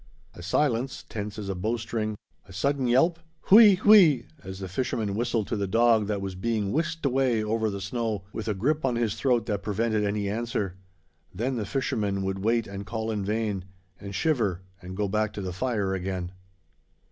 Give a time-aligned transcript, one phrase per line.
[0.33, 2.17] A silence, tense as a bowstring;
[2.47, 3.19] a sudden yelp
[3.51, 7.69] Hui hui, as the fisherman whistled to the dog that was being whisked away over
[7.69, 10.75] the snow with a grip on his throat that prevented any answer;
[11.35, 13.63] then the fisherman would wait and call in vain,
[13.99, 16.31] and shiver, and go back to the fire again.